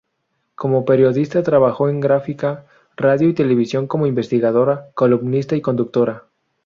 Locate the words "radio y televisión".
2.97-3.85